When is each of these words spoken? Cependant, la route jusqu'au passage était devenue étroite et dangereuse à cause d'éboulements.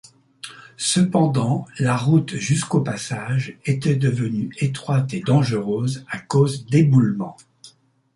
Cependant, 0.77 1.67
la 1.77 1.95
route 1.95 2.33
jusqu'au 2.35 2.81
passage 2.81 3.59
était 3.67 3.93
devenue 3.95 4.51
étroite 4.57 5.13
et 5.13 5.19
dangereuse 5.19 6.03
à 6.09 6.17
cause 6.17 6.65
d'éboulements. 6.65 7.37